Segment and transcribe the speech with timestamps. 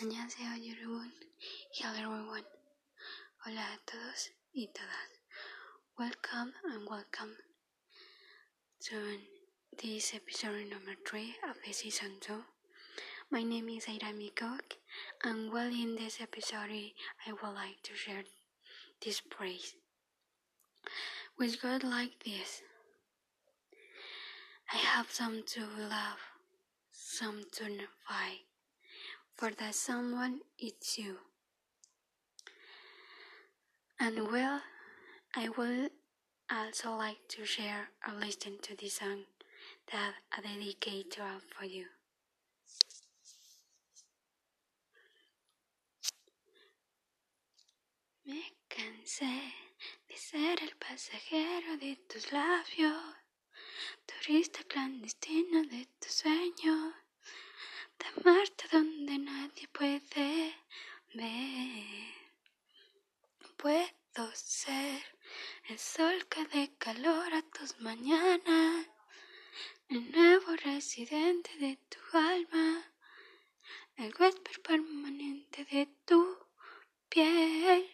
[0.00, 1.12] 안녕하세요 여러분.
[1.74, 2.44] Hello everyone.
[3.44, 5.10] Hola a todos y todas.
[5.98, 7.36] Welcome and welcome
[8.80, 9.18] to
[9.76, 12.44] this episode number 3 of the season 2.
[13.30, 14.78] My name is Aira Cook
[15.24, 16.94] and well in this episode
[17.26, 18.24] I would like to share
[19.04, 19.74] this praise.
[21.36, 22.62] Which God like this.
[24.72, 26.20] I have some to love,
[26.92, 27.64] some to
[28.06, 28.48] fight
[29.43, 31.17] for that someone is you.
[33.99, 34.61] And well,
[35.35, 35.91] I would
[36.49, 39.23] also like to share or listen to this song
[39.91, 41.87] that I dedicate to all for you.
[48.25, 49.51] Me cansé
[50.07, 53.15] de ser el pasajero de tus labios,
[54.07, 57.02] turista clandestino de tus sueños
[57.99, 60.55] de amarte donde nadie puede
[61.13, 62.13] ver.
[63.57, 65.01] Puedo ser
[65.69, 68.87] el sol que dé calor a tus mañanas,
[69.89, 72.83] el nuevo residente de tu alma,
[73.97, 76.37] el huésped permanente de tu
[77.09, 77.89] piel.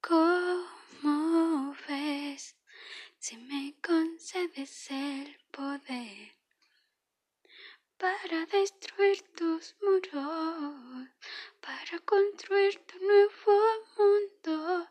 [0.00, 2.56] ¿Cómo ves
[3.18, 6.40] si me concedes el poder?
[8.20, 11.08] Para destruir tus muros,
[11.60, 13.54] para construir tu nuevo
[13.96, 14.88] mundo.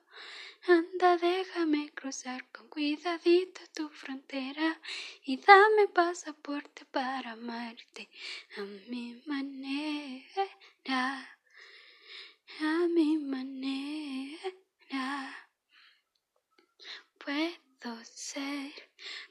[0.67, 4.79] Anda, déjame cruzar con cuidadito tu frontera
[5.23, 8.09] y dame pasaporte para amarte
[8.57, 10.45] a mi manera,
[12.61, 14.51] a mi manera.
[17.17, 18.73] Puedo ser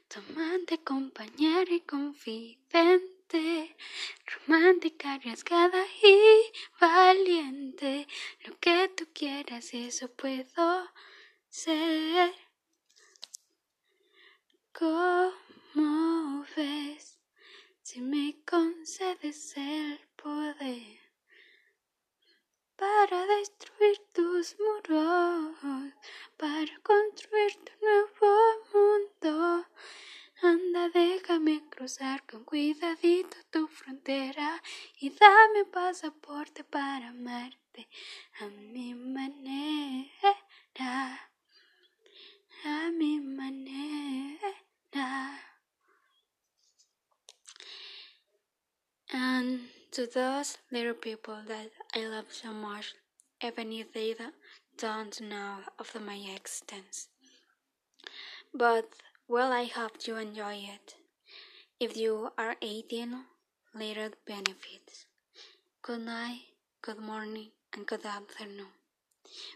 [0.08, 3.17] tu amante, compañera y confidente
[4.26, 8.06] romántica, arriesgada y valiente.
[8.44, 10.90] Lo que tú quieras, eso puedo
[11.48, 12.34] ser.
[14.72, 17.18] ¿Cómo ves
[17.82, 20.98] si me concedes el poder
[22.78, 24.97] para destruir tus muros,
[31.88, 34.62] cruzar con cuidadito tu frontera
[35.00, 37.88] y dame pasaporte para amarte
[38.40, 40.34] a mi manera,
[42.64, 44.52] a mi manera.
[49.10, 49.60] And
[49.92, 52.96] to those little people that I love so much,
[53.40, 54.14] even if they
[54.76, 57.08] don't know of my existence.
[58.52, 58.90] But
[59.26, 60.97] well, I hope you enjoy it.
[61.80, 63.14] If you are 18,
[63.72, 65.06] little benefits.
[65.80, 66.40] Good night,
[66.82, 68.74] good morning, and good afternoon.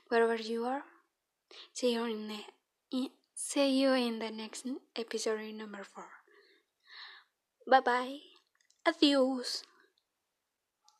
[0.07, 0.85] Wherever you are,
[1.73, 6.07] see you in the see you in the next episode number four.
[7.67, 8.19] Bye bye.
[8.87, 9.65] Adios.